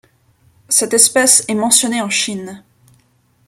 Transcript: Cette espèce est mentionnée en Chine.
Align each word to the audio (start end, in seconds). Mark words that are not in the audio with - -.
Cette 0.67 0.95
espèce 0.95 1.45
est 1.47 1.53
mentionnée 1.53 2.01
en 2.01 2.09
Chine. 2.09 2.63